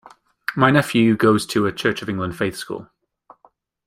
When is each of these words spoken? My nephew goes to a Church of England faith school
My 0.55 0.71
nephew 0.71 1.15
goes 1.15 1.45
to 1.45 1.67
a 1.67 1.71
Church 1.71 2.01
of 2.01 2.09
England 2.09 2.35
faith 2.35 2.55
school 2.55 2.89